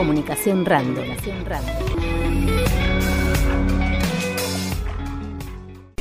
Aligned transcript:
Comunicación 0.00 0.64
Random. 0.64 1.04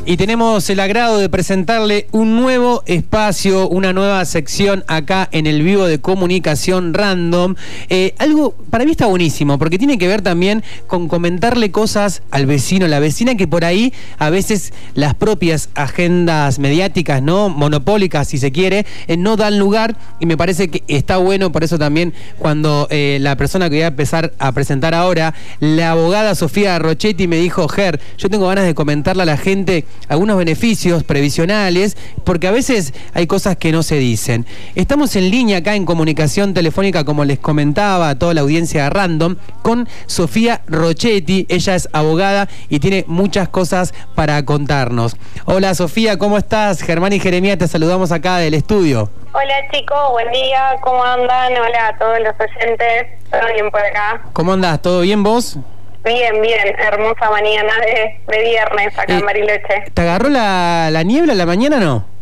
Y 0.09 0.17
tenemos 0.17 0.67
el 0.71 0.79
agrado 0.79 1.19
de 1.19 1.29
presentarle 1.29 2.07
un 2.11 2.35
nuevo 2.35 2.81
espacio, 2.87 3.69
una 3.69 3.93
nueva 3.93 4.25
sección 4.25 4.83
acá 4.87 5.29
en 5.31 5.45
el 5.45 5.61
vivo 5.61 5.85
de 5.85 6.01
comunicación 6.01 6.95
random. 6.95 7.53
Eh, 7.89 8.15
algo 8.17 8.55
para 8.71 8.85
mí 8.85 8.91
está 8.91 9.05
buenísimo, 9.05 9.59
porque 9.59 9.77
tiene 9.77 9.99
que 9.99 10.07
ver 10.07 10.23
también 10.23 10.63
con 10.87 11.07
comentarle 11.07 11.69
cosas 11.69 12.23
al 12.31 12.47
vecino, 12.47 12.87
la 12.87 12.99
vecina, 12.99 13.35
que 13.35 13.47
por 13.47 13.63
ahí 13.63 13.93
a 14.17 14.31
veces 14.31 14.73
las 14.95 15.13
propias 15.13 15.69
agendas 15.75 16.57
mediáticas, 16.57 17.21
¿no? 17.21 17.49
Monopólicas, 17.49 18.29
si 18.29 18.39
se 18.39 18.51
quiere, 18.51 18.87
eh, 19.05 19.15
no 19.15 19.35
dan 19.35 19.59
lugar 19.59 19.95
y 20.19 20.25
me 20.25 20.37
parece 20.37 20.69
que 20.69 20.83
está 20.87 21.17
bueno, 21.17 21.51
por 21.51 21.63
eso 21.63 21.77
también 21.77 22.15
cuando 22.39 22.87
eh, 22.89 23.19
la 23.21 23.37
persona 23.37 23.69
que 23.69 23.75
voy 23.75 23.83
a 23.83 23.89
empezar 23.89 24.33
a 24.39 24.53
presentar 24.53 24.95
ahora, 24.95 25.35
la 25.59 25.91
abogada 25.91 26.33
Sofía 26.33 26.79
Rochetti 26.79 27.27
me 27.27 27.37
dijo, 27.37 27.67
Ger, 27.67 28.01
yo 28.17 28.27
tengo 28.27 28.47
ganas 28.47 28.65
de 28.65 28.73
comentarle 28.73 29.21
a 29.21 29.27
la 29.27 29.37
gente 29.37 29.85
algunos 30.07 30.37
beneficios 30.37 31.03
previsionales, 31.03 31.97
porque 32.23 32.47
a 32.47 32.51
veces 32.51 32.93
hay 33.13 33.27
cosas 33.27 33.57
que 33.57 33.71
no 33.71 33.83
se 33.83 33.95
dicen. 33.95 34.45
Estamos 34.75 35.15
en 35.15 35.29
línea 35.29 35.59
acá 35.59 35.75
en 35.75 35.85
comunicación 35.85 36.53
telefónica, 36.53 37.03
como 37.03 37.25
les 37.25 37.39
comentaba 37.39 38.09
a 38.09 38.17
toda 38.17 38.33
la 38.33 38.41
audiencia 38.41 38.83
de 38.83 38.89
Random, 38.89 39.35
con 39.61 39.87
Sofía 40.05 40.61
Rochetti. 40.67 41.45
Ella 41.49 41.75
es 41.75 41.89
abogada 41.93 42.47
y 42.69 42.79
tiene 42.79 43.05
muchas 43.07 43.49
cosas 43.49 43.93
para 44.15 44.43
contarnos. 44.45 45.15
Hola 45.45 45.75
Sofía, 45.75 46.17
¿cómo 46.17 46.37
estás? 46.37 46.81
Germán 46.81 47.13
y 47.13 47.19
Jeremía, 47.19 47.57
te 47.57 47.67
saludamos 47.67 48.11
acá 48.11 48.37
del 48.37 48.53
estudio. 48.53 49.09
Hola 49.31 49.53
chicos, 49.71 49.97
buen 50.11 50.31
día, 50.31 50.75
¿cómo 50.81 51.03
andan? 51.03 51.53
Hola 51.53 51.89
a 51.89 51.97
todos 51.97 52.17
los 52.19 52.33
oyentes, 52.39 53.07
¿todo 53.29 53.41
bien 53.53 53.69
por 53.69 53.79
acá? 53.79 54.21
¿Cómo 54.33 54.53
andás? 54.53 54.81
¿Todo 54.81 55.01
bien 55.01 55.21
vos? 55.21 55.59
Bien, 56.03 56.41
bien, 56.41 56.75
hermosa 56.79 57.29
mañana 57.29 57.73
de, 57.79 58.41
viernes 58.41 58.97
acá 58.97 59.17
en 59.17 59.25
Marileche. 59.25 59.83
¿Te 59.93 60.01
agarró 60.01 60.29
la, 60.29 60.89
la 60.91 61.03
niebla 61.03 61.35
la 61.35 61.45
mañana 61.45 61.77
o 61.77 61.79
no? 61.79 62.19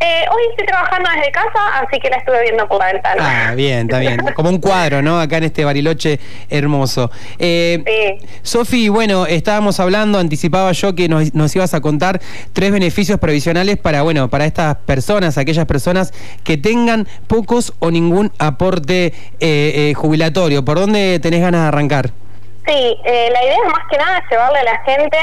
Eh, 0.00 0.24
hoy 0.30 0.42
estoy 0.50 0.66
trabajando 0.66 1.08
desde 1.16 1.32
casa, 1.32 1.78
así 1.80 1.98
que 1.98 2.10
la 2.10 2.16
estuve 2.18 2.42
viendo 2.42 2.68
por 2.68 2.78
la 2.78 2.92
ventana. 2.92 3.48
Ah, 3.48 3.54
bien, 3.54 3.82
está 3.82 4.00
bien. 4.00 4.18
Como 4.34 4.50
un 4.50 4.58
cuadro, 4.58 5.00
¿no? 5.00 5.18
Acá 5.18 5.38
en 5.38 5.44
este 5.44 5.64
Bariloche 5.64 6.20
hermoso. 6.50 7.10
Eh, 7.38 7.82
sí. 7.86 8.26
Sofi, 8.42 8.88
bueno, 8.90 9.24
estábamos 9.24 9.80
hablando, 9.80 10.18
anticipaba 10.18 10.72
yo 10.72 10.94
que 10.94 11.08
nos, 11.08 11.32
nos, 11.34 11.56
ibas 11.56 11.72
a 11.72 11.80
contar 11.80 12.20
tres 12.52 12.70
beneficios 12.70 13.18
previsionales 13.18 13.78
para, 13.78 14.02
bueno, 14.02 14.28
para 14.28 14.44
estas 14.44 14.76
personas, 14.76 15.38
aquellas 15.38 15.64
personas 15.64 16.12
que 16.42 16.58
tengan 16.58 17.08
pocos 17.26 17.72
o 17.78 17.90
ningún 17.90 18.30
aporte 18.38 19.06
eh, 19.06 19.12
eh 19.40 19.94
jubilatorio. 19.96 20.64
¿Por 20.66 20.80
dónde 20.80 21.18
tenés 21.20 21.40
ganas 21.40 21.62
de 21.62 21.68
arrancar? 21.68 22.23
Sí, 22.66 22.98
eh, 23.04 23.28
la 23.30 23.44
idea 23.44 23.56
es 23.56 23.72
más 23.72 23.86
que 23.90 23.98
nada 23.98 24.22
llevarle 24.30 24.58
a 24.60 24.64
la 24.64 24.78
gente 24.84 25.18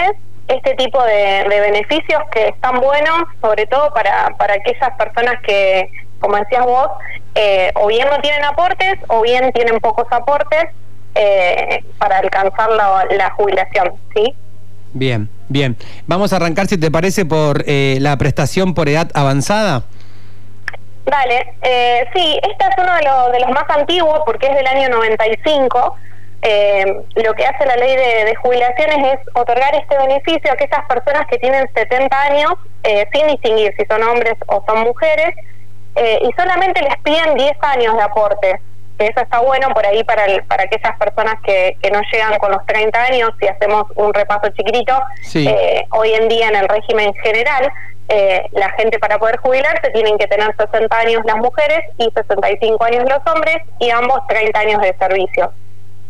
este 0.47 0.75
tipo 0.75 1.02
de, 1.03 1.45
beneficios 1.47 2.22
que 2.31 2.50
están 2.50 2.80
buenos, 2.80 3.23
sobre 3.42 3.66
todo 3.67 3.92
para, 3.94 4.36
para 4.38 4.56
aquellas 4.56 4.95
personas 4.97 5.36
que, 5.44 5.89
como 6.19 6.36
decías 6.36 6.66
vos, 6.66 6.89
eh, 7.36 7.72
o 7.75 7.88
bien 7.88 8.08
no 8.09 8.19
tienen 8.19 8.44
aportes 8.44 8.95
o 9.08 9.22
bien 9.22 9.52
tienen 9.53 9.80
pocos 9.80 10.06
aportes 10.12 10.66
eh, 11.16 11.84
para 11.97 12.19
alcanzar 12.19 12.69
la, 12.72 13.31
jubilación, 13.38 13.94
¿sí? 14.14 14.36
Bien, 14.94 15.30
bien. 15.47 15.78
Vamos 16.06 16.34
a 16.34 16.36
arrancar, 16.36 16.67
si 16.67 16.78
te 16.78 16.92
parece, 16.92 17.25
por 17.25 17.64
la 17.66 18.17
prestación 18.17 18.73
por 18.73 18.89
edad 18.89 19.09
avanzada. 19.14 19.84
Dale, 21.06 21.53
sí, 22.14 22.39
este 22.44 22.66
es 22.66 22.75
uno 22.78 22.94
de, 22.94 23.03
los 23.03 23.31
de 23.31 23.39
los 23.39 23.50
más 23.50 23.69
antiguos 23.69 24.22
porque 24.25 24.47
es 24.47 24.56
del 24.56 24.67
año 24.67 24.89
95 24.89 25.95
eh, 26.44 27.03
lo 27.16 27.34
que 27.34 27.45
hace 27.45 27.66
la 27.67 27.75
ley 27.75 27.95
de, 27.95 28.36
jubilaciones 28.36 29.14
es 29.14 29.20
otorgar 29.36 29.75
este 29.75 29.95
beneficio 29.95 30.50
a 30.50 30.53
aquellas 30.53 30.86
personas 30.88 31.28
que 31.29 31.38
tienen 31.38 31.69
70 31.75 32.22
años, 32.22 32.53
eh, 32.84 33.06
sin 33.13 33.28
distinguir 33.28 33.74
si 33.78 33.85
son 33.85 34.02
hombres 34.03 34.34
o 34.47 34.63
son 34.68 34.81
mujeres, 34.81 35.35
eh, 35.96 36.19
y 36.24 36.31
solamente 36.34 36.81
les 36.81 36.97
piden 37.03 37.35
10 37.35 37.52
años 37.62 37.96
de 37.96 38.02
aporte. 38.02 38.59
Eso 38.97 39.22
está 39.22 39.40
bueno 39.40 39.69
por 39.69 39.85
ahí 39.85 40.03
para, 40.03 40.24
para 40.47 40.63
aquellas 40.63 40.97
personas 40.97 41.35
que, 41.44 41.78
que 41.81 41.91
no 41.91 42.02
llegan 42.12 42.38
con 42.40 42.52
los 42.52 42.66
30 42.66 43.03
años, 43.03 43.31
si 43.40 43.47
hacemos 43.47 43.85
un 43.96 44.13
repaso 44.13 44.50
chiquitito, 44.50 45.00
eh, 45.35 45.85
hoy 45.91 46.13
en 46.13 46.28
día 46.28 46.50
en 46.50 46.56
el 46.56 46.68
régimen 46.68 47.13
general, 47.23 47.72
la 48.52 48.69
gente 48.72 49.00
para 49.00 49.18
poder 49.18 49.38
jubilarse 49.38 49.90
tienen 49.91 50.18
que 50.18 50.28
tener 50.28 50.53
60 50.58 50.97
años 50.97 51.22
las 51.23 51.38
mujeres 51.38 51.79
y 51.97 52.12
65 52.13 52.84
años 52.84 53.06
los 53.09 53.34
hombres 53.34 53.56
y 53.79 53.90
ambos 53.90 54.19
30 54.28 54.59
años 54.59 54.81
de 54.81 54.94
servicio. 55.00 55.53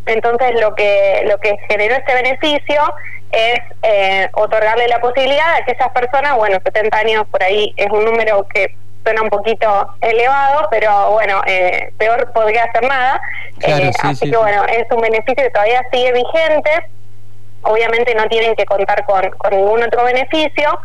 Entonces 0.05 0.59
lo 0.59 0.73
que, 0.75 1.23
lo 1.27 1.37
que 1.39 1.57
generó 1.69 1.95
este 1.95 2.13
beneficio 2.13 2.81
es 3.31 3.61
eh, 3.83 4.29
otorgarle 4.33 4.87
la 4.87 4.99
posibilidad 4.99 5.53
a 5.53 5.57
aquellas 5.57 5.89
personas, 5.89 6.35
bueno, 6.35 6.59
70 6.63 6.97
años 6.97 7.25
por 7.31 7.41
ahí 7.43 7.73
es 7.77 7.89
un 7.89 8.03
número 8.05 8.45
que 8.53 8.75
suena 9.03 9.21
un 9.21 9.29
poquito 9.29 9.87
elevado, 10.01 10.67
pero 10.69 11.11
bueno, 11.11 11.41
eh, 11.47 11.91
peor 11.97 12.31
podría 12.33 12.65
hacer 12.65 12.83
nada. 12.83 13.21
Eh, 13.61 13.91
así 14.03 14.29
que 14.29 14.37
bueno, 14.37 14.63
es 14.65 14.85
un 14.91 15.01
beneficio 15.01 15.43
que 15.43 15.49
todavía 15.49 15.83
sigue 15.91 16.11
vigente. 16.13 16.71
Obviamente 17.63 18.13
no 18.15 18.27
tienen 18.27 18.55
que 18.55 18.65
contar 18.65 19.05
con, 19.05 19.29
con 19.31 19.55
ningún 19.55 19.83
otro 19.83 20.03
beneficio 20.03 20.79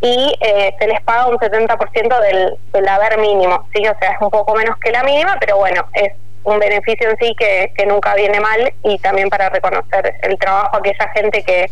y 0.00 0.34
se 0.78 0.86
les 0.88 1.00
paga 1.02 1.28
un 1.28 1.36
70% 1.36 2.20
del, 2.20 2.58
del 2.72 2.88
haber 2.88 3.18
mínimo, 3.18 3.68
¿sí? 3.72 3.86
O 3.86 3.96
sea, 4.00 4.12
es 4.12 4.20
un 4.20 4.30
poco 4.30 4.54
menos 4.54 4.76
que 4.78 4.90
la 4.90 5.04
mínima, 5.04 5.36
pero 5.38 5.58
bueno, 5.58 5.86
es 5.92 6.12
un 6.44 6.58
beneficio 6.58 7.10
en 7.10 7.16
sí 7.18 7.34
que, 7.38 7.72
que 7.76 7.86
nunca 7.86 8.14
viene 8.14 8.40
mal 8.40 8.72
y 8.82 8.98
también 8.98 9.28
para 9.28 9.48
reconocer 9.48 10.14
el 10.22 10.38
trabajo 10.38 10.76
a 10.76 10.78
aquella 10.78 11.08
gente 11.14 11.42
que, 11.42 11.70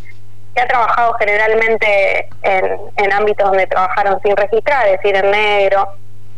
que 0.55 0.61
ha 0.61 0.67
trabajado 0.67 1.15
generalmente 1.15 2.29
en, 2.43 2.79
en, 2.97 3.13
ámbitos 3.13 3.49
donde 3.49 3.67
trabajaron 3.67 4.21
sin 4.23 4.37
registrar, 4.37 4.87
es 4.87 5.01
decir, 5.01 5.17
en 5.17 5.31
negro 5.31 5.89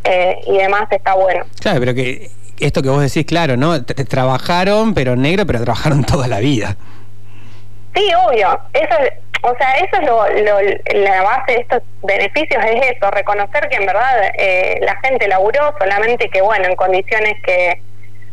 eh, 0.04 0.40
y 0.46 0.58
demás, 0.58 0.86
está 0.90 1.14
bueno. 1.14 1.44
Claro, 1.60 1.80
pero 1.80 1.94
que 1.94 2.30
esto 2.58 2.82
que 2.82 2.88
vos 2.88 3.02
decís, 3.02 3.26
claro, 3.26 3.56
¿no? 3.56 3.84
trabajaron, 3.84 4.94
pero 4.94 5.12
en 5.12 5.22
negro, 5.22 5.46
pero 5.46 5.62
trabajaron 5.62 6.04
toda 6.06 6.28
la 6.28 6.38
vida. 6.38 6.76
Sí, 7.94 8.10
obvio. 8.14 8.58
Eso 8.72 8.96
o 9.44 9.54
sea, 9.56 9.72
eso 9.72 9.96
es 9.96 10.44
lo, 10.44 11.00
la 11.00 11.22
base 11.22 11.52
de 11.52 11.60
estos 11.62 11.82
beneficios, 12.02 12.64
es 12.64 12.96
eso, 12.96 13.10
reconocer 13.10 13.68
que 13.68 13.76
en 13.76 13.86
verdad 13.86 14.32
eh, 14.38 14.78
la 14.82 14.96
gente 15.00 15.26
laburó, 15.26 15.74
solamente 15.80 16.30
que, 16.30 16.40
bueno, 16.42 16.66
en 16.66 16.76
condiciones 16.76 17.34
que 17.44 17.82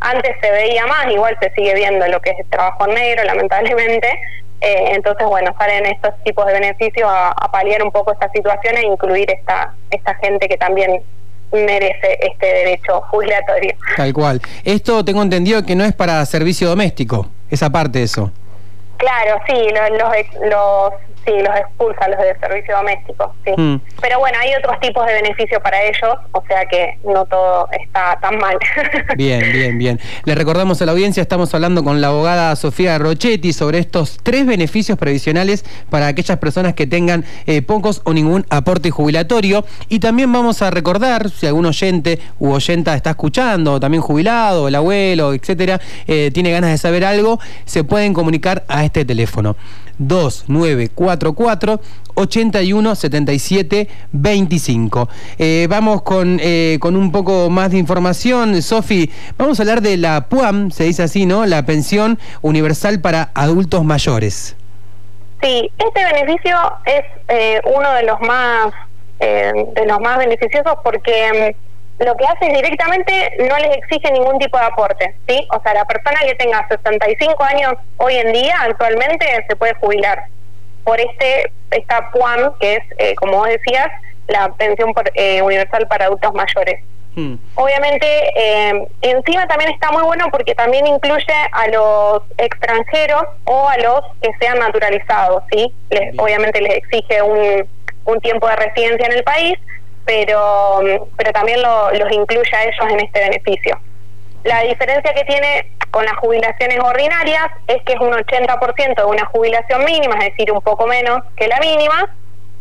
antes 0.02 0.36
se 0.42 0.52
veía 0.52 0.86
más, 0.88 1.08
igual 1.12 1.38
se 1.42 1.52
sigue 1.52 1.74
viendo 1.76 2.08
lo 2.08 2.22
que 2.22 2.32
es 2.32 2.50
trabajo 2.50 2.88
negro, 2.88 3.24
lamentablemente. 3.24 4.08
Eh, 4.62 4.92
entonces, 4.94 5.26
bueno, 5.26 5.56
salen 5.58 5.86
estos 5.86 6.14
tipos 6.26 6.46
de 6.46 6.52
beneficios 6.52 7.10
a, 7.10 7.50
paliar 7.50 7.82
un 7.82 7.94
poco 7.94 8.12
esta 8.12 8.30
situación 8.30 8.76
e 8.76 8.88
incluir 8.88 9.32
esta, 9.32 9.74
esta 9.90 10.16
gente 10.16 10.50
que 10.50 10.58
también 10.58 11.02
merece 11.54 12.20
este 12.20 12.46
derecho 12.46 13.00
jubilatorio. 13.10 13.74
Tal 13.96 14.12
cual. 14.12 14.42
Esto 14.66 15.06
tengo 15.06 15.22
entendido 15.22 15.66
que 15.66 15.78
no 15.78 15.86
es 15.86 15.94
para 15.94 16.26
servicio 16.26 16.68
doméstico, 16.68 17.28
esa 17.50 17.70
parte 17.70 18.00
de 18.00 18.04
eso. 18.04 18.34
Claro, 18.98 19.42
sí, 19.48 19.56
los, 19.56 20.50
los 20.50 20.94
Sí, 21.30 21.36
los 21.44 21.56
expulsa 21.56 22.08
los 22.08 22.18
de 22.20 22.36
servicio 22.40 22.76
doméstico, 22.76 23.36
sí. 23.46 23.52
Mm. 23.56 23.80
Pero 24.02 24.18
bueno, 24.18 24.38
hay 24.42 24.50
otros 24.56 24.80
tipos 24.80 25.06
de 25.06 25.14
beneficios 25.14 25.62
para 25.62 25.80
ellos, 25.84 26.18
o 26.32 26.44
sea 26.48 26.66
que 26.66 26.98
no 27.04 27.24
todo 27.26 27.68
está 27.72 28.18
tan 28.20 28.40
mal. 28.40 28.58
bien, 29.16 29.44
bien, 29.52 29.78
bien. 29.78 30.00
Le 30.26 30.34
recordamos 30.34 30.82
a 30.82 30.88
la 30.88 30.94
audiencia, 30.94 31.22
estamos 31.22 31.54
hablando 31.54 31.84
con 31.84 32.02
la 32.02 32.08
abogada 32.08 32.56
Sofía 32.56 32.98
Rochetti 32.98 33.54
sobre 33.54 33.78
estos 33.78 34.18
tres 34.24 34.48
beneficios 34.48 34.98
previsionales 34.98 35.64
para 35.92 36.08
aquellas 36.08 36.40
personas 36.40 36.74
que 36.74 36.88
tengan 36.88 37.24
eh, 37.46 37.62
pocos 37.62 38.02
o 38.06 38.14
ningún 38.14 38.48
aporte 38.50 38.90
jubilatorio. 38.90 39.66
Y 39.88 40.00
también 40.00 40.34
vamos 40.34 40.64
a 40.64 40.72
recordar, 40.72 41.30
si 41.30 41.46
algún 41.46 41.68
oyente 41.68 42.20
u 42.40 42.52
oyenta 42.52 42.96
está 42.96 43.12
escuchando, 43.12 43.74
o 43.74 43.80
también 43.80 44.02
jubilado, 44.02 44.68
el 44.68 44.74
abuelo, 44.74 45.34
etcétera, 45.36 45.80
eh, 46.08 46.32
tiene 46.34 46.50
ganas 46.50 46.72
de 46.72 46.80
saber 46.80 47.06
algo, 47.06 47.40
se 47.66 47.84
pueden 47.84 48.16
comunicar 48.16 48.64
a 48.68 48.84
este 48.84 49.06
teléfono. 49.06 49.56
2944 51.20 51.80
81 52.16 52.96
77 52.96 53.88
25. 54.12 55.10
vamos 55.70 56.02
con, 56.02 56.40
eh, 56.42 56.78
con 56.80 56.96
un 56.96 57.12
poco 57.12 57.50
más 57.50 57.72
de 57.72 57.78
información. 57.78 58.62
Sofi, 58.62 59.12
vamos 59.38 59.60
a 59.60 59.64
hablar 59.64 59.82
de 59.82 59.98
la 59.98 60.28
PUAM, 60.28 60.72
se 60.72 60.86
dice 60.86 61.04
así, 61.04 61.26
¿no? 61.26 61.46
La 61.46 61.66
pensión 61.66 62.20
universal 62.42 63.02
para 63.02 63.30
adultos 63.34 63.84
mayores. 63.84 64.56
Sí, 65.42 65.72
este 65.78 66.04
beneficio 66.04 66.58
es 66.86 67.06
eh, 67.30 67.62
uno 67.64 67.94
de 67.94 68.04
los 68.04 68.20
más 68.22 68.74
eh, 69.20 69.52
de 69.74 69.86
los 69.86 70.00
más 70.00 70.18
beneficiosos 70.18 70.74
porque 70.84 71.56
mm, 72.00 72.04
lo 72.06 72.16
que 72.16 72.26
hace 72.26 72.48
es 72.48 72.54
directamente 72.54 73.34
no 73.40 73.58
les 73.58 73.78
exige 73.78 74.12
ningún 74.12 74.40
tipo 74.40 74.58
de 74.58 74.66
aporte, 74.66 75.16
¿sí? 75.28 75.48
O 75.52 75.62
sea, 75.62 75.74
la 75.74 75.86
persona 75.86 76.20
que 76.26 76.36
tenga 76.36 76.66
65 76.68 77.44
años 77.44 77.74
hoy 77.98 78.16
en 78.16 78.32
día, 78.32 78.56
actualmente, 78.62 79.26
se 79.48 79.56
puede 79.56 79.74
jubilar 79.76 80.26
por 80.84 81.00
este 81.00 81.52
esta 81.72 82.10
PUAM, 82.12 82.58
que 82.60 82.76
es, 82.76 82.84
eh, 82.98 83.16
como 83.16 83.38
vos 83.38 83.48
decías, 83.48 83.90
la 84.28 84.52
pensión 84.54 84.94
por, 84.94 85.12
eh, 85.16 85.42
universal 85.42 85.88
para 85.88 86.06
adultos 86.06 86.34
mayores. 86.34 86.84
Hmm. 87.16 87.36
Obviamente, 87.56 88.08
eh, 88.36 88.88
encima 89.02 89.48
también 89.48 89.72
está 89.72 89.92
muy 89.92 90.04
bueno 90.04 90.26
porque 90.32 90.56
también 90.56 90.86
incluye 90.88 91.34
a 91.52 91.68
los 91.68 92.24
extranjeros 92.38 93.24
o 93.46 93.68
a 93.68 93.78
los 93.78 94.02
que 94.22 94.32
sean 94.40 94.60
naturalizados, 94.60 95.44
¿sí? 95.52 95.74
Les, 95.90 96.18
obviamente 96.18 96.62
les 96.62 96.76
exige 96.76 97.22
un, 97.22 97.68
un 98.06 98.22
tiempo 98.22 98.48
de 98.48 98.56
residencia 98.56 99.08
en 99.08 99.14
el 99.14 99.24
país, 99.24 99.58
pero, 100.06 101.08
pero 101.18 101.32
también 101.32 101.62
los 101.62 102.12
incluye 102.12 102.50
a 102.56 102.64
ellos 102.64 102.92
en 102.92 103.00
este 103.00 103.20
beneficio. 103.20 103.80
La 104.44 104.62
diferencia 104.62 105.14
que 105.14 105.24
tiene 105.26 105.72
con 105.92 106.06
las 106.06 106.16
jubilaciones 106.18 106.80
ordinarias 106.80 107.48
es 107.68 107.82
que 107.84 107.94
es 107.94 108.00
un 108.00 108.12
80% 108.12 108.96
de 108.96 109.04
una 109.04 109.26
jubilación 109.26 109.84
mínima, 109.84 110.16
es 110.20 110.32
decir, 110.32 110.52
un 110.52 110.62
poco 110.62 110.88
menos 110.88 111.22
que 111.36 111.48
la 111.48 111.60
mínima, 111.60 112.16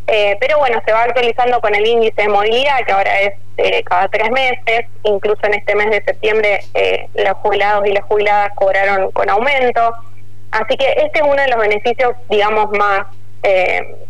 eh, 0.06 0.36
pero 0.40 0.58
bueno, 0.58 0.80
se 0.84 0.92
va 0.92 1.02
actualizando 1.02 1.60
con 1.60 1.74
el 1.74 1.86
índice 1.86 2.22
de 2.22 2.28
movilidad, 2.28 2.78
que 2.86 2.92
ahora 2.92 3.20
es 3.20 3.34
eh, 3.58 3.82
cada 3.84 4.08
tres 4.08 4.30
meses, 4.30 4.86
incluso 5.04 5.40
en 5.44 5.54
este 5.54 5.74
mes 5.74 5.90
de 5.90 6.02
septiembre 6.02 6.60
eh, 6.74 7.08
los 7.14 7.34
jubilados 7.38 7.86
y 7.86 7.92
las 7.92 8.04
jubiladas 8.06 8.52
cobraron 8.54 9.10
con 9.12 9.28
aumento, 9.28 9.92
así 10.50 10.76
que 10.76 10.86
este 11.04 11.18
es 11.18 11.22
uno 11.22 11.40
de 11.40 11.48
los 11.48 11.58
beneficios, 11.58 12.14
digamos, 12.28 12.70
más 12.70 13.06
Mm, 13.42 14.07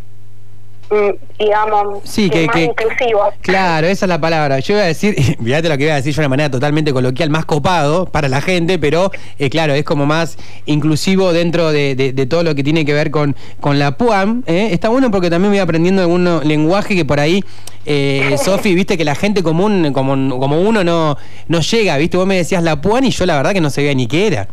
digamos, 1.38 2.00
sí, 2.04 2.30
que, 2.30 2.46
más 2.46 2.56
inclusivos. 2.56 3.34
Claro, 3.42 3.86
esa 3.86 4.06
es 4.06 4.08
la 4.08 4.20
palabra. 4.20 4.58
Yo 4.60 4.74
iba 4.74 4.82
a 4.82 4.86
decir, 4.86 5.14
fíjate 5.44 5.68
lo 5.68 5.76
que 5.76 5.84
iba 5.84 5.92
a 5.92 5.96
decir 5.96 6.12
yo 6.12 6.22
de 6.22 6.26
una 6.26 6.28
manera 6.30 6.50
totalmente 6.50 6.92
coloquial, 6.92 7.30
más 7.30 7.44
copado 7.44 8.06
para 8.06 8.28
la 8.28 8.40
gente, 8.40 8.78
pero 8.78 9.10
eh, 9.38 9.50
claro, 9.50 9.74
es 9.74 9.84
como 9.84 10.06
más 10.06 10.38
inclusivo 10.66 11.32
dentro 11.32 11.72
de, 11.72 12.26
todo 12.28 12.42
lo 12.42 12.54
que 12.54 12.62
tiene 12.62 12.84
que 12.84 12.92
ver 12.92 13.10
con, 13.10 13.36
con 13.60 13.78
la 13.78 13.96
PUAM. 13.96 14.42
¿eh? 14.46 14.70
Está 14.72 14.88
bueno 14.88 15.10
porque 15.10 15.30
también 15.30 15.52
voy 15.52 15.60
aprendiendo 15.60 16.02
algún 16.02 16.40
lenguaje 16.44 16.94
que 16.94 17.04
por 17.04 17.20
ahí, 17.20 17.44
eh, 17.86 18.36
Sofi, 18.42 18.74
viste 18.74 18.96
que 18.96 19.04
la 19.04 19.14
gente 19.14 19.42
común, 19.42 19.92
como, 19.92 20.38
como 20.38 20.60
uno, 20.60 20.84
no, 20.84 21.16
no 21.48 21.60
llega, 21.60 21.96
viste, 21.96 22.16
vos 22.16 22.26
me 22.26 22.36
decías 22.36 22.62
la 22.62 22.80
PUAM 22.80 23.04
y 23.04 23.10
yo 23.10 23.26
la 23.26 23.36
verdad 23.36 23.52
que 23.52 23.60
no 23.60 23.70
sabía 23.70 23.94
ni 23.94 24.06
qué 24.06 24.26
era. 24.26 24.48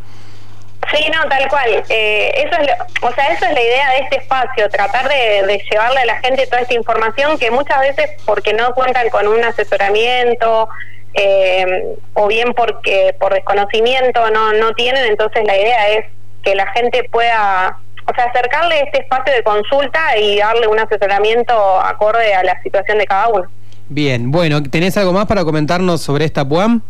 Sí, 0.92 1.10
no, 1.12 1.28
tal 1.28 1.48
cual. 1.48 1.84
Eh, 1.88 2.30
eso 2.36 2.60
es 2.60 2.68
o 3.02 3.12
sea, 3.12 3.26
eso 3.26 3.44
es 3.44 3.52
la 3.52 3.62
idea 3.62 3.90
de 3.90 3.98
este 4.04 4.16
espacio, 4.18 4.68
tratar 4.68 5.08
de, 5.08 5.62
llevarle 5.70 6.00
a 6.00 6.06
la 6.06 6.16
gente 6.20 6.46
toda 6.46 6.62
esta 6.62 6.74
información 6.74 7.38
que 7.38 7.50
muchas 7.50 7.80
veces 7.80 8.10
porque 8.24 8.52
no 8.54 8.72
cuentan 8.74 9.08
con 9.10 9.26
un 9.26 9.42
asesoramiento 9.44 10.68
eh, 11.14 11.96
o 12.14 12.26
bien 12.28 12.52
porque 12.54 13.14
por 13.18 13.32
desconocimiento 13.34 14.30
no 14.30 14.52
no 14.52 14.72
tienen, 14.74 15.06
entonces 15.06 15.44
la 15.46 15.56
idea 15.56 15.88
es 15.90 16.06
que 16.42 16.54
la 16.54 16.66
gente 16.72 17.04
pueda, 17.10 17.78
o 18.06 18.14
sea, 18.14 18.24
acercarle 18.24 18.80
este 18.80 19.00
espacio 19.00 19.34
de 19.34 19.42
consulta 19.42 20.16
y 20.16 20.38
darle 20.38 20.68
un 20.68 20.78
asesoramiento 20.78 21.80
acorde 21.80 22.34
a 22.34 22.44
la 22.44 22.62
situación 22.62 22.98
de 22.98 23.06
cada 23.06 23.28
uno. 23.28 23.46
Bien, 23.88 24.30
bueno, 24.30 24.62
¿tenés 24.62 24.96
algo 24.96 25.12
más 25.12 25.26
para 25.26 25.44
comentarnos 25.44 26.02
sobre 26.02 26.24
esta 26.24 26.46
PUAM? 26.46 26.82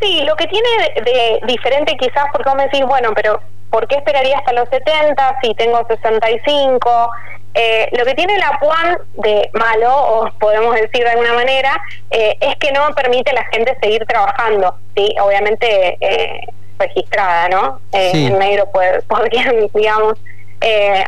Sí, 0.00 0.22
lo 0.24 0.34
que 0.36 0.46
tiene 0.46 0.68
de, 1.04 1.40
diferente 1.46 1.96
quizás, 1.96 2.24
porque 2.32 2.48
vos 2.48 2.56
me 2.56 2.64
decís, 2.64 2.84
bueno, 2.86 3.12
pero 3.14 3.40
¿por 3.70 3.86
qué 3.86 3.96
esperaría 3.96 4.38
hasta 4.38 4.52
los 4.52 4.68
70 4.68 5.38
si 5.42 5.54
tengo 5.54 5.86
65? 5.86 7.10
Eh, 7.52 7.88
lo 7.92 8.04
que 8.04 8.14
tiene 8.14 8.38
la 8.38 8.58
PUAN 8.60 8.98
de 9.14 9.50
malo, 9.54 9.92
o 9.92 10.30
podemos 10.38 10.74
decir 10.74 11.02
de 11.02 11.10
alguna 11.10 11.34
manera, 11.34 11.82
eh, 12.10 12.36
es 12.40 12.56
que 12.56 12.72
no 12.72 12.88
permite 12.94 13.30
a 13.32 13.34
la 13.34 13.44
gente 13.46 13.76
seguir 13.82 14.06
trabajando, 14.06 14.76
¿sí? 14.94 15.14
Obviamente 15.20 15.98
eh, 16.00 16.46
registrada, 16.78 17.48
¿no? 17.48 17.80
En 17.92 18.38
negro 18.38 18.70
podrían, 19.08 19.66
digamos, 19.74 20.14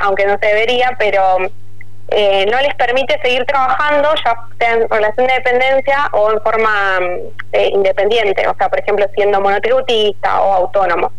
aunque 0.00 0.26
no 0.26 0.36
se 0.38 0.46
debería, 0.46 0.96
pero 0.98 1.38
eh, 2.14 2.46
no 2.50 2.60
les 2.60 2.74
permite 2.74 3.18
seguir 3.22 3.44
trabajando, 3.44 4.10
ya 4.24 4.36
sea 4.58 4.72
en 4.74 4.88
relación 4.88 5.26
de 5.26 5.34
dependencia 5.34 6.08
o 6.12 6.30
en 6.30 6.40
forma 6.42 6.98
eh, 7.52 7.68
independiente, 7.72 8.46
o 8.46 8.54
sea, 8.56 8.68
por 8.68 8.80
ejemplo, 8.80 9.06
siendo 9.14 9.40
monotributista 9.40 10.42
o 10.42 10.52
autónomo. 10.52 11.12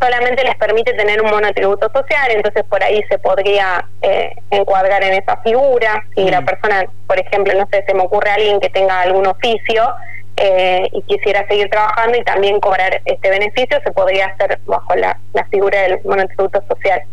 Solamente 0.00 0.42
les 0.42 0.56
permite 0.56 0.94
tener 0.94 1.22
un 1.22 1.30
monotributo 1.30 1.90
social, 1.92 2.30
entonces 2.30 2.64
por 2.64 2.82
ahí 2.82 3.02
se 3.08 3.18
podría 3.18 3.86
eh, 4.00 4.32
encuadrar 4.50 5.04
en 5.04 5.14
esa 5.14 5.36
figura. 5.38 6.04
Si 6.14 6.28
la 6.28 6.40
mm. 6.40 6.44
persona, 6.44 6.84
por 7.06 7.18
ejemplo, 7.20 7.54
no 7.54 7.68
sé, 7.70 7.84
se 7.86 7.94
me 7.94 8.02
ocurre 8.02 8.30
a 8.30 8.34
alguien 8.34 8.58
que 8.58 8.70
tenga 8.70 9.00
algún 9.00 9.26
oficio 9.26 9.94
y 10.92 11.02
quisiera 11.02 11.46
seguir 11.46 11.68
trabajando 11.70 12.18
y 12.18 12.24
también 12.24 12.58
cobrar 12.58 13.00
este 13.04 13.30
beneficio, 13.30 13.78
se 13.84 13.92
podría 13.92 14.26
hacer 14.26 14.58
bajo 14.64 14.96
la 14.96 15.16
figura 15.50 15.82
del 15.82 16.00
monotributo 16.04 16.60
social. 16.66 17.04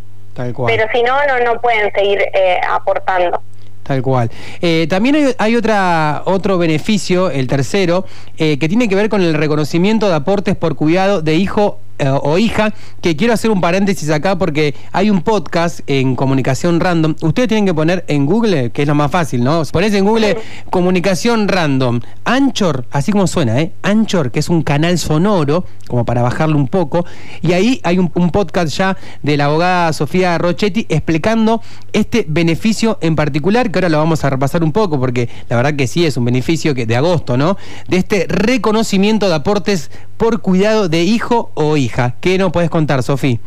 Pero 0.68 0.86
si 0.94 1.04
no, 1.04 1.16
no, 1.28 1.40
no 1.44 1.60
pueden 1.60 1.92
seguir 1.94 2.20
eh, 2.34 2.60
aportando. 2.70 3.42
Tal 3.84 4.02
cual. 4.04 4.30
Eh, 4.62 4.86
también 4.88 5.34
hay, 5.38 5.56
otra, 5.56 6.22
otro 6.26 6.58
beneficio, 6.58 7.32
el 7.32 7.48
tercero, 7.48 8.06
eh, 8.38 8.60
que 8.60 8.70
tiene 8.70 8.88
que 8.88 8.96
ver 8.96 9.10
con 9.10 9.22
el 9.22 9.34
reconocimiento 9.34 10.08
de 10.08 10.16
aportes 10.16 10.56
por 10.56 10.76
cuidado 10.76 11.22
de 11.22 11.36
hijo 11.36 11.80
o 12.22 12.38
hija, 12.38 12.74
que 13.02 13.16
quiero 13.16 13.34
hacer 13.34 13.52
un 13.52 13.62
paréntesis 13.62 14.10
acá 14.10 14.38
porque 14.38 14.76
hay 14.92 15.10
un 15.10 15.22
podcast 15.22 15.82
en 15.88 16.16
comunicación 16.16 16.80
random. 16.80 17.16
Ustedes 17.22 17.48
tienen 17.48 17.66
que 17.66 17.74
poner 17.74 18.06
en 18.08 18.26
Google, 18.26 18.72
que 18.72 18.84
es 18.84 18.88
lo 18.88 18.96
más 18.96 19.12
fácil, 19.12 19.44
¿no? 19.44 19.64
Pones 19.72 19.94
en 19.94 20.06
Google 20.06 20.38
comunicación 20.70 21.48
random. 21.48 22.02
Anchor, 22.26 22.86
así 22.92 23.12
como 23.12 23.28
suena, 23.28 23.60
¿eh? 23.60 23.74
Anchor, 23.82 24.32
que 24.32 24.40
es 24.40 24.50
un 24.50 24.62
canal 24.62 24.98
sonoro, 24.98 25.66
como 25.88 26.06
para 26.06 26.22
bajarlo 26.22 26.58
un 26.58 26.68
poco. 26.68 27.06
Y 27.42 27.54
ahí 27.54 27.82
hay 27.84 27.98
un, 27.98 28.10
podcast 28.30 28.78
ya 28.78 28.98
de 29.24 29.38
la 29.38 29.46
abogada 29.46 29.92
Sofía 29.92 30.38
Rochetti 30.38 30.86
explicando 30.90 31.62
este 31.94 32.26
beneficio 32.28 32.98
en 33.02 33.16
particular, 33.16 33.72
que 33.72 33.80
ahora 33.80 33.90
lo 33.90 33.98
vamos 33.98 34.24
a 34.24 34.30
repasar 34.30 34.64
un 34.64 34.72
poco 34.72 35.00
porque 35.00 35.30
la 35.50 35.56
verdad 35.56 35.76
que 35.76 35.88
sí 35.88 36.06
es 36.06 36.16
un 36.16 36.26
beneficio 36.26 36.76
que 36.76 36.86
de 36.86 36.96
agosto, 36.96 37.38
¿no? 37.38 37.58
De 37.88 37.98
este 37.98 38.28
reconocimiento 38.30 39.28
de 39.28 39.36
aportes 39.36 39.90
por 40.20 40.42
cuidado 40.42 40.90
de 40.90 41.00
hijo 41.00 41.50
o 41.56 41.78
hija. 41.78 42.16
¿Qué 42.22 42.38
nos 42.38 42.52
puedes 42.52 42.70
contar, 42.70 43.02
Sofi? 43.02 43.40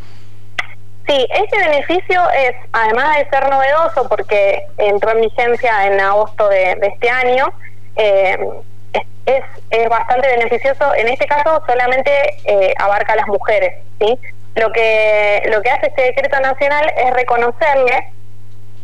Sí, 1.07 1.27
este 1.29 1.57
beneficio 1.59 2.21
es, 2.31 2.55
además 2.71 3.17
de 3.17 3.29
ser 3.29 3.47
novedoso, 3.47 4.09
porque 4.09 4.65
entró 4.79 5.11
en 5.11 5.21
vigencia 5.21 5.85
en 5.85 5.99
agosto 5.99 6.49
de, 6.49 6.71
este 6.81 7.09
año, 7.09 7.45
eh, 7.95 8.37
es, 9.27 9.43
es, 9.69 9.89
bastante 9.89 10.27
beneficioso. 10.27 10.95
En 10.95 11.09
este 11.09 11.27
caso, 11.27 11.61
solamente 11.67 12.11
eh, 12.45 12.73
abarca 12.79 13.13
a 13.13 13.17
las 13.17 13.27
mujeres. 13.27 13.75
¿sí? 13.99 14.17
Lo, 14.55 14.71
que, 14.71 15.43
lo 15.51 15.61
que 15.61 15.69
hace 15.69 15.87
este 15.87 16.01
decreto 16.01 16.39
nacional 16.39 16.91
es 16.97 17.13
reconocerle 17.13 18.11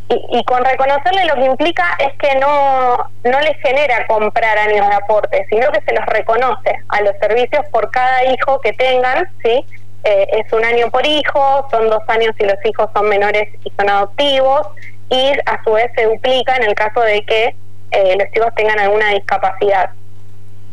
y, 0.10 0.44
con 0.46 0.66
reconocerle 0.66 1.26
lo 1.26 1.36
que 1.36 1.46
implica 1.46 1.86
es 2.00 2.12
que 2.18 2.36
no, 2.40 2.98
no 3.24 3.40
les 3.42 3.56
genera 3.62 4.08
comprar 4.08 4.58
años 4.58 4.88
de 4.90 4.96
aporte, 4.96 5.46
sino 5.50 5.72
que 5.72 5.82
se 5.82 5.94
los 5.94 6.06
reconoce 6.08 6.80
a 6.90 7.02
los 7.02 7.16
servicios 7.20 7.64
por 7.72 7.92
cada 7.92 8.26
hijo 8.26 8.60
que 8.60 8.74
tengan, 8.74 9.28
¿sí? 9.44 9.64
Eh, 10.04 10.28
es 10.32 10.52
un 10.52 10.66
año 10.66 10.90
por 10.90 11.06
hijo, 11.06 11.68
son 11.70 11.90
dos 11.90 12.02
años 12.08 12.34
si 12.40 12.46
los 12.46 12.58
hijos 12.66 12.90
son 12.96 13.08
menores 13.08 13.50
y 13.64 13.72
son 13.78 13.88
adoptivos, 13.88 14.68
y 15.10 15.32
a 15.46 15.64
su 15.64 15.74
vez 15.74 15.92
se 15.96 16.06
duplica 16.06 16.56
en 16.56 16.64
el 16.64 16.74
caso 16.74 17.02
de 17.02 17.24
que 17.26 17.56
eh, 17.92 18.16
los 18.18 18.28
hijos 18.36 18.54
tengan 18.56 18.80
alguna 18.80 19.10
discapacidad. 19.10 19.92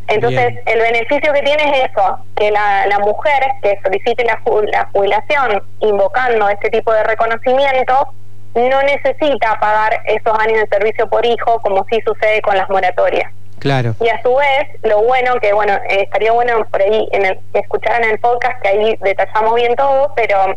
Entonces, 0.08 0.54
el 0.66 0.80
beneficio 0.80 1.32
que 1.32 1.42
tiene 1.42 1.64
es 1.64 1.90
eso, 1.90 2.18
que 2.36 2.52
la, 2.52 2.86
la 2.86 3.00
mujer 3.00 3.42
que 3.60 3.78
solicite 3.82 4.24
la, 4.24 4.40
la 4.70 4.88
jubilación 4.92 5.62
invocando 5.80 6.48
este 6.48 6.70
tipo 6.70 6.92
de 6.92 7.02
reconocimiento, 7.02 8.14
no 8.56 8.82
necesita 8.82 9.60
pagar 9.60 10.00
esos 10.06 10.38
años 10.38 10.60
de 10.60 10.68
servicio 10.68 11.08
por 11.08 11.24
hijo 11.24 11.60
como 11.60 11.84
sí 11.90 12.00
sucede 12.04 12.40
con 12.42 12.56
las 12.56 12.68
moratorias. 12.70 13.30
Claro. 13.58 13.94
Y 14.00 14.08
a 14.08 14.20
su 14.22 14.34
vez, 14.34 14.68
lo 14.82 15.02
bueno, 15.02 15.34
que 15.40 15.52
bueno, 15.52 15.74
eh, 15.88 16.02
estaría 16.02 16.32
bueno 16.32 16.64
por 16.70 16.82
ahí 16.82 17.08
en 17.12 17.24
el, 17.24 17.38
que 17.52 17.60
escucharan 17.60 18.04
el 18.04 18.18
podcast, 18.18 18.60
que 18.62 18.68
ahí 18.68 18.98
detallamos 19.00 19.54
bien 19.54 19.74
todo, 19.76 20.12
pero, 20.14 20.56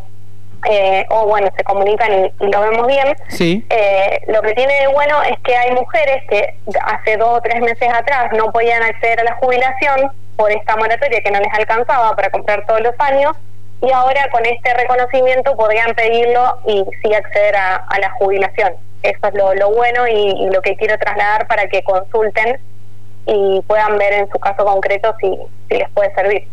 eh, 0.69 1.05
o 1.09 1.25
bueno, 1.25 1.49
se 1.55 1.63
comunican 1.63 2.25
y, 2.39 2.47
lo 2.47 2.61
vemos 2.61 2.87
bien. 2.87 3.15
Sí. 3.29 3.65
Eh, 3.69 4.21
lo 4.27 4.41
que 4.41 4.53
tiene 4.53 4.73
de 4.81 4.87
bueno 4.87 5.21
es 5.23 5.39
que 5.39 5.55
hay 5.55 5.71
mujeres 5.71 6.23
que 6.29 6.55
hace 6.83 7.17
dos 7.17 7.37
o 7.37 7.41
tres 7.41 7.61
meses 7.61 7.89
atrás 7.93 8.31
no 8.33 8.51
podían 8.51 8.83
acceder 8.83 9.21
a 9.21 9.23
la 9.23 9.35
jubilación 9.35 10.11
por 10.35 10.51
esta 10.51 10.75
moratoria 10.75 11.21
que 11.21 11.31
no 11.31 11.39
les 11.39 11.53
alcanzaba 11.53 12.15
para 12.15 12.29
comprar 12.29 12.65
todos 12.65 12.81
los 12.81 12.93
años 12.99 13.35
y 13.81 13.91
ahora 13.91 14.29
con 14.31 14.45
este 14.45 14.73
reconocimiento 14.73 15.55
podrían 15.55 15.93
pedirlo 15.95 16.59
y 16.67 16.83
sí 17.01 17.13
acceder 17.13 17.55
a, 17.55 17.99
la 17.99 18.11
jubilación. 18.11 18.73
Eso 19.03 19.27
es 19.27 19.33
lo, 19.33 19.71
bueno 19.71 20.07
y, 20.07 20.49
lo 20.49 20.61
que 20.61 20.75
quiero 20.75 20.97
trasladar 20.97 21.47
para 21.47 21.67
que 21.69 21.81
consulten 21.83 22.59
y 23.25 23.61
puedan 23.67 23.97
ver 23.97 24.13
en 24.13 24.29
su 24.29 24.39
caso 24.39 24.65
concreto 24.65 25.13
si, 25.21 25.29
les 25.75 25.89
puede 25.91 26.13
servir. 26.13 26.47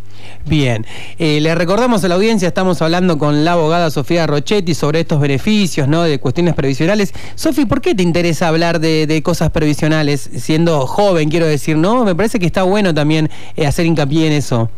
Bien, 0.45 0.87
eh, 1.19 1.41
le 1.41 1.55
recordamos 1.55 2.05
a 2.05 2.09
la 2.09 2.15
audiencia, 2.15 2.49
estamos 2.49 2.81
hablando 2.81 3.19
con 3.19 3.45
la 3.45 3.53
abogada 3.53 3.91
Sofía 3.91 4.27
Rochetti 4.27 4.75
sobre 4.75 5.01
estos 5.01 5.21
beneficios, 5.21 5.89
¿no? 5.89 6.05
De 6.05 6.19
cuestiones 6.19 6.55
previsionales. 6.55 7.13
Sofi, 7.35 7.65
¿por 7.65 7.81
qué 7.81 7.95
te 7.95 8.03
interesa 8.03 8.49
hablar 8.49 8.79
de, 8.79 9.21
cosas 9.25 9.51
previsionales 9.51 10.21
siendo 10.21 10.87
joven, 10.87 11.29
quiero 11.31 11.47
decir, 11.47 11.77
no? 11.77 12.05
Me 12.05 12.15
parece 12.15 12.39
que 12.39 12.47
está 12.47 12.63
bueno 12.63 12.95
también 12.95 13.31
eh, 13.57 13.67
hacer 13.67 13.87
hincapié 13.87 14.29
en 14.29 14.35
eso. 14.35 14.71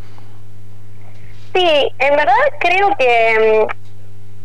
Sí, 1.58 1.92
en 1.98 2.14
verdad 2.14 2.34
creo 2.60 2.88
que 2.96 3.66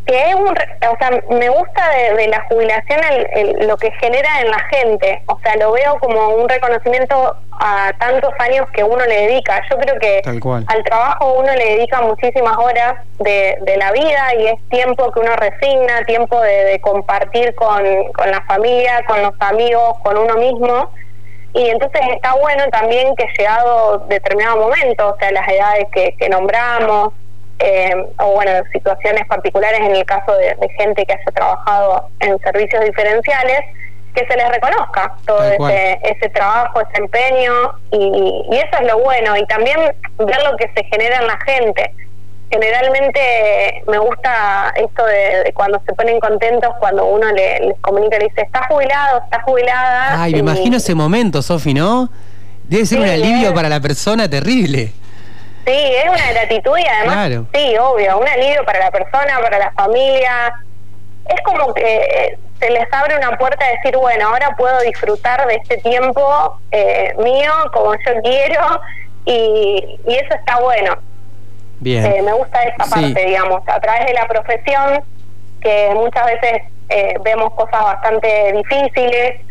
que 0.06 0.30
es 0.30 0.36
un, 0.36 0.50
o 0.50 0.98
sea, 1.00 1.12
me 1.30 1.50
gusta 1.50 1.90
de, 2.18 2.28
la 2.28 2.46
jubilación 2.50 3.00
el, 3.36 3.68
lo 3.68 3.78
que 3.78 3.92
genera 3.92 4.42
en 4.42 4.52
la 4.52 4.60
gente, 4.70 5.24
o 5.28 5.40
sea, 5.40 5.56
lo 5.56 5.72
veo 5.72 5.98
como 6.00 6.30
un 6.30 6.50
reconocimiento 6.50 7.38
a 7.52 7.94
tantos 8.00 8.34
años 8.40 8.68
que 8.74 8.84
uno 8.84 9.06
le 9.06 9.28
dedica. 9.28 9.62
Yo 9.70 9.78
creo 9.78 9.98
que 10.00 10.22
al 10.26 10.84
trabajo 10.84 11.36
uno 11.40 11.54
le 11.54 11.78
dedica 11.78 12.02
muchísimas 12.02 12.58
horas 12.58 12.96
de, 13.20 13.58
de, 13.62 13.78
la 13.78 13.92
vida 13.94 14.36
y 14.40 14.48
es 14.48 14.70
tiempo 14.70 15.10
que 15.12 15.20
uno 15.22 15.36
resigna, 15.38 16.04
tiempo 16.06 16.42
de, 16.42 16.82
compartir 16.82 17.56
con, 17.56 18.12
con 18.12 18.30
la 18.30 18.42
familia, 18.42 19.06
con 19.08 19.22
los 19.22 19.34
amigos, 19.40 19.98
con 20.04 20.18
uno 20.18 20.36
mismo. 20.36 20.90
Y 21.54 21.70
entonces 21.70 22.02
está 22.14 22.34
bueno 22.36 22.64
también 22.72 23.16
que 23.16 23.28
llegado 23.38 24.00
determinado 24.08 24.58
momento, 24.58 25.10
o 25.10 25.18
sea, 25.18 25.32
las 25.32 25.48
edades 25.48 25.86
que, 25.94 26.16
que 26.18 26.30
nombramos, 26.30 27.14
eh, 27.60 27.96
o 28.20 28.32
bueno, 28.34 28.52
situaciones 28.72 29.26
particulares 29.28 29.80
en 29.80 29.96
el 29.96 30.06
caso 30.06 30.36
de, 30.36 30.56
gente 30.78 31.06
que 31.06 31.14
haya 31.14 31.32
trabajado 31.34 32.10
en 32.20 32.40
servicios 32.40 32.84
diferenciales, 32.84 33.62
que 34.16 34.26
se 34.28 34.36
les 34.36 34.50
reconozca 34.50 35.16
todo 35.26 35.44
ese, 35.44 36.00
ese, 36.04 36.30
trabajo, 36.30 36.82
ese 36.82 37.02
empeño, 37.02 37.54
y, 37.92 38.48
eso 38.52 38.82
es 38.82 38.88
lo 38.88 39.00
bueno, 39.00 39.38
y 39.38 39.46
también 39.46 39.80
ver 40.18 40.44
lo 40.44 40.58
que 40.58 40.70
se 40.76 40.84
genera 40.86 41.18
en 41.18 41.28
la 41.28 41.40
gente. 41.46 41.94
Generalmente 42.54 43.84
me 43.88 43.98
gusta 43.98 44.72
esto 44.76 45.04
de, 45.04 45.52
cuando 45.56 45.82
se 45.88 45.94
ponen 45.94 46.20
contentos, 46.20 46.70
cuando 46.80 47.04
uno 47.06 47.32
les 47.32 47.80
comunica, 47.82 48.20
le 48.20 48.26
dice, 48.26 48.42
está 48.42 48.68
jubilado, 48.68 49.22
está 49.24 49.42
jubilada. 49.42 50.22
Ay, 50.22 50.34
me 50.34 50.40
imagino 50.40 50.78
ese 50.78 50.94
momento, 50.94 51.42
Sofi, 51.42 51.74
¿no? 51.74 52.12
Debe 52.66 52.86
ser 52.86 53.00
un 53.00 53.10
alivio 53.10 53.56
para 53.56 53.70
la 53.70 53.80
persona 53.80 54.30
terrible. 54.30 54.92
Sí, 55.66 55.72
es 55.72 56.08
una 56.08 56.32
gratitud 56.32 56.78
y 56.78 56.86
además, 56.86 57.48
sí, 57.56 57.76
obvio, 57.78 58.20
un 58.20 58.28
alivio 58.28 58.64
para 58.66 58.80
la 58.80 58.92
persona, 58.92 59.40
para 59.42 59.58
la 59.58 59.72
familia. 59.72 60.54
Es 61.28 61.42
como 61.42 61.74
que 61.74 61.96
eh, 61.96 62.38
se 62.60 62.70
les 62.70 62.86
abre 62.94 63.18
una 63.18 63.36
puerta 63.36 63.66
de 63.66 63.72
decir, 63.78 63.98
bueno, 63.98 64.28
ahora 64.28 64.56
puedo 64.56 64.80
disfrutar 64.82 65.48
de 65.48 65.56
este 65.56 65.78
tiempo 65.78 66.60
eh, 66.70 67.16
mío 67.18 67.52
como 67.74 67.96
yo 67.96 68.22
quiero 68.22 68.80
y, 69.26 70.00
eso 70.06 70.36
está 70.36 70.60
bueno. 70.60 70.98
Bien. 71.84 72.06
Eh, 72.06 72.22
me 72.22 72.34
gusta 72.34 72.62
esa 72.64 72.90
parte, 72.90 73.26
digamos, 73.26 73.62
a 73.68 73.80
través 73.80 74.08
de 74.08 74.14
la 74.14 74.28
profesión, 74.28 75.04
que 75.62 75.92
muchas 75.94 76.26
veces 76.26 76.62
vemos 77.24 77.54
cosas 77.54 77.82
bastante 77.84 78.54
difíciles. 78.54 79.42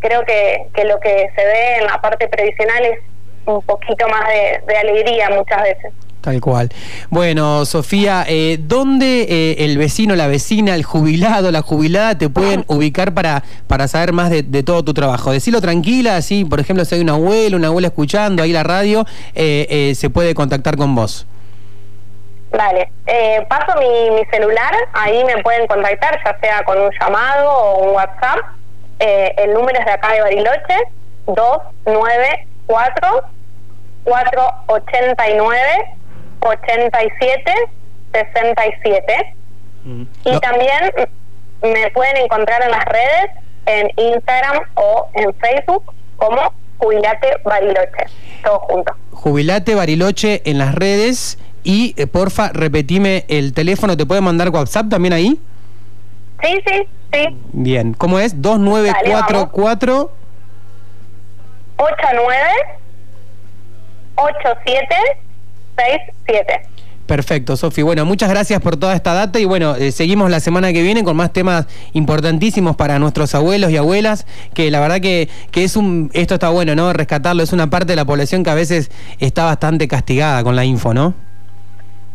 creo 0.00 0.24
que, 0.24 0.66
que 0.74 0.84
lo 0.84 0.98
que 1.00 1.30
se 1.34 1.44
ve 1.44 1.76
en 1.78 1.86
la 1.86 2.00
parte 2.00 2.28
previsional 2.28 2.84
es 2.84 2.98
un 3.46 3.62
poquito 3.62 4.08
más 4.08 4.26
de, 4.66 4.76
alegría 4.76 5.30
muchas 5.30 5.62
veces. 5.62 5.92
Tal 6.20 6.38
cual. 6.42 6.68
Bueno, 7.08 7.64
Sofía, 7.64 8.26
eh, 8.28 8.58
¿dónde 8.60 9.22
eh, 9.22 9.64
el 9.64 9.78
vecino, 9.78 10.14
la 10.16 10.26
vecina, 10.26 10.74
el 10.74 10.82
jubilado, 10.82 11.50
la 11.50 11.62
jubilada 11.62 12.18
te 12.18 12.28
pueden 12.28 12.64
ubicar 12.68 13.14
para, 13.14 13.42
para 13.66 13.88
saber 13.88 14.12
más 14.12 14.30
de, 14.30 14.62
todo 14.62 14.84
tu 14.84 14.92
trabajo? 14.92 15.32
Decirlo 15.32 15.62
tranquila, 15.62 16.16
así, 16.16 16.44
por 16.44 16.60
ejemplo, 16.60 16.84
si 16.84 16.94
hay 16.96 17.00
un 17.00 17.08
abuelo, 17.08 17.56
una 17.56 17.68
abuela 17.68 17.88
escuchando 17.88 18.42
ahí 18.42 18.52
la 18.52 18.62
radio, 18.62 19.06
eh, 19.34 19.92
se 19.96 20.10
puede 20.10 20.34
contactar 20.34 20.76
con 20.76 20.94
vos. 20.94 21.26
Vale, 22.52 22.90
paso 23.48 23.78
mi, 23.78 24.10
mi, 24.10 24.24
celular, 24.26 24.74
ahí 24.92 25.24
me 25.24 25.42
pueden 25.42 25.66
contactar, 25.68 26.18
ya 26.22 26.38
sea 26.40 26.64
con 26.64 26.78
un 26.78 26.90
llamado 27.00 27.50
o 27.50 27.84
un 27.84 27.94
WhatsApp. 27.94 28.40
el 28.98 29.54
número 29.54 29.78
es 29.78 29.86
de 29.86 29.92
acá 29.92 30.12
de 30.12 30.20
Bariloche, 30.20 30.76
299 31.26 32.46
4 32.66 33.22
489 34.04 35.99
87 36.40 37.52
67 38.12 39.34
y 40.24 40.38
también 40.40 40.92
me 41.62 41.90
pueden 41.90 42.16
encontrar 42.18 42.62
en 42.62 42.70
las 42.70 42.84
redes 42.84 43.30
en 43.66 43.90
Instagram 43.96 44.64
o 44.74 45.08
en 45.14 45.34
Facebook 45.34 45.84
como 46.16 46.52
Jubilate 46.78 47.36
Bariloche, 47.44 48.06
todo 48.42 48.58
junto. 48.60 48.94
Jubilate 49.12 49.74
Bariloche 49.74 50.42
en 50.44 50.58
las 50.58 50.74
redes 50.74 51.38
y 51.62 51.94
eh, 51.96 52.06
porfa, 52.06 52.50
repetime 52.52 53.24
el 53.28 53.52
teléfono, 53.52 53.96
¿te 53.96 54.06
puede 54.06 54.20
mandar 54.20 54.48
WhatsApp 54.50 54.88
también 54.88 55.12
ahí? 55.12 55.38
Sí, 56.42 56.62
sí, 56.66 56.88
sí. 57.12 57.36
Bien, 57.52 57.92
¿cómo 57.94 58.18
es? 58.18 58.40
2944 58.40 60.12
89 61.76 62.46
8767. 65.80 66.80
Perfecto, 67.10 67.56
Sofi. 67.56 67.82
Bueno, 67.82 68.04
muchas 68.04 68.30
gracias 68.30 68.60
por 68.60 68.76
toda 68.76 68.94
esta 68.94 69.12
data 69.14 69.40
y 69.40 69.44
bueno, 69.44 69.74
eh, 69.74 69.90
seguimos 69.90 70.30
la 70.30 70.38
semana 70.38 70.72
que 70.72 70.80
viene 70.80 71.02
con 71.02 71.16
más 71.16 71.32
temas 71.32 71.66
importantísimos 71.92 72.76
para 72.76 73.00
nuestros 73.00 73.34
abuelos 73.34 73.72
y 73.72 73.76
abuelas, 73.76 74.26
que 74.54 74.70
la 74.70 74.78
verdad 74.78 75.00
que, 75.00 75.28
que 75.50 75.64
es 75.64 75.74
un, 75.74 76.10
esto 76.12 76.34
está 76.34 76.50
bueno, 76.50 76.76
¿no? 76.76 76.92
Rescatarlo, 76.92 77.42
es 77.42 77.52
una 77.52 77.68
parte 77.68 77.92
de 77.92 77.96
la 77.96 78.04
población 78.04 78.44
que 78.44 78.50
a 78.50 78.54
veces 78.54 78.92
está 79.18 79.44
bastante 79.44 79.88
castigada 79.88 80.44
con 80.44 80.54
la 80.54 80.64
info, 80.64 80.94
¿no? 80.94 81.29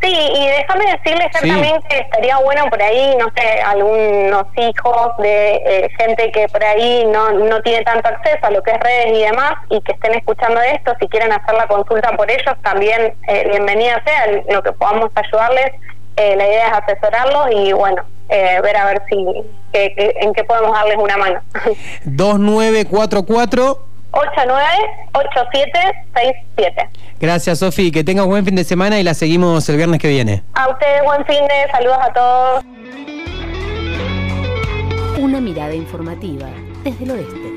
Sí, 0.05 0.13
y 0.13 0.47
déjame 0.47 0.85
decirle 0.91 1.27
también 1.31 1.81
que 1.89 1.97
estaría 1.97 2.37
bueno 2.37 2.65
por 2.69 2.79
ahí, 2.79 3.15
no 3.17 3.25
sé, 3.35 3.61
algunos 3.61 4.45
hijos 4.55 5.17
de 5.17 5.55
eh, 5.55 5.89
gente 5.97 6.31
que 6.31 6.47
por 6.47 6.63
ahí 6.63 7.05
no, 7.05 7.31
no 7.31 7.59
tiene 7.63 7.83
tanto 7.83 8.07
acceso 8.09 8.45
a 8.45 8.51
lo 8.51 8.61
que 8.61 8.71
es 8.71 8.79
redes 8.81 9.17
y 9.17 9.21
demás 9.23 9.53
y 9.71 9.81
que 9.81 9.93
estén 9.93 10.13
escuchando 10.13 10.61
esto, 10.61 10.93
si 10.99 11.07
quieren 11.07 11.31
hacer 11.31 11.55
la 11.55 11.65
consulta 11.65 12.15
por 12.15 12.29
ellos, 12.29 12.55
también 12.61 13.15
eh, 13.27 13.47
bienvenida 13.49 13.99
sea 14.05 14.43
lo 14.47 14.61
que 14.61 14.73
podamos 14.73 15.09
ayudarles. 15.15 15.71
Eh, 16.17 16.35
la 16.35 16.47
idea 16.47 16.67
es 16.67 16.73
asesorarlos 16.73 17.47
y 17.51 17.73
bueno, 17.73 18.03
ver 18.29 18.77
a 18.77 18.85
ver 18.85 19.01
si 19.09 19.43
en 19.73 20.33
qué 20.33 20.43
podemos 20.43 20.71
darles 20.71 20.97
una 20.97 21.17
mano. 21.17 21.41
2944 22.05 23.94
898767. 24.15 26.89
Gracias, 27.19 27.59
Sofi. 27.59 27.91
Que 27.91 28.03
tengas 28.03 28.25
buen 28.25 28.43
fin 28.45 28.55
de 28.55 28.63
semana 28.63 28.99
y 28.99 29.03
la 29.03 29.13
seguimos 29.13 29.67
el 29.69 29.77
viernes 29.77 29.99
que 29.99 30.07
viene. 30.07 30.43
A 30.53 30.69
ustedes, 30.69 31.03
buen 31.03 31.23
fin 31.25 31.45
de 31.47 31.71
saludos 31.71 31.97
a 32.01 32.13
todos. 32.13 32.63
Una 35.17 35.39
mirada 35.39 35.73
informativa 35.73 36.47
desde 36.83 37.03
el 37.03 37.11
oeste. 37.11 37.54